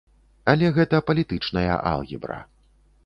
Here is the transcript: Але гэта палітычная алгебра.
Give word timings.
Але 0.53 0.71
гэта 0.77 1.01
палітычная 1.11 1.75
алгебра. 1.93 2.39